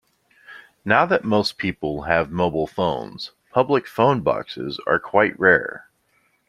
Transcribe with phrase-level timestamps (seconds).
[0.83, 5.91] Now that most people have mobile phones, public phone boxes are quite rare